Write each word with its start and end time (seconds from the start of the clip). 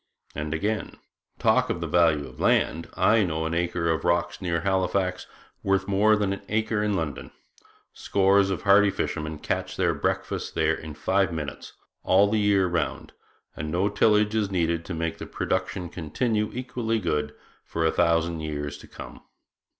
And, 0.33 0.51
again: 0.51 0.97
'Talk 1.37 1.69
of 1.69 1.79
the 1.79 1.85
value 1.85 2.27
of 2.27 2.39
land, 2.39 2.89
I 2.95 3.21
know 3.21 3.45
an 3.45 3.53
acre 3.53 3.91
of 3.91 4.03
rocks 4.03 4.41
near 4.41 4.61
Halifax 4.61 5.27
worth 5.61 5.87
more 5.87 6.15
than 6.15 6.33
an 6.33 6.41
acre 6.49 6.81
in 6.81 6.95
London. 6.95 7.29
Scores 7.93 8.49
of 8.49 8.63
hardy 8.63 8.89
fishermen 8.89 9.37
catch 9.37 9.77
their 9.77 9.93
breakfasts 9.93 10.49
there 10.49 10.73
in 10.73 10.95
five 10.95 11.31
minutes, 11.31 11.73
all 12.01 12.27
the 12.31 12.39
year 12.39 12.65
round, 12.65 13.13
and 13.55 13.69
no 13.71 13.89
tillage 13.89 14.33
is 14.33 14.49
needed 14.49 14.85
to 14.85 14.95
make 14.95 15.19
the 15.19 15.27
production 15.27 15.87
continue 15.87 16.49
equally 16.51 16.97
good 16.97 17.35
for 17.63 17.85
a 17.85 17.91
thousand 17.91 18.39
years 18.39 18.79
to 18.79 18.87
come.' 18.87 19.21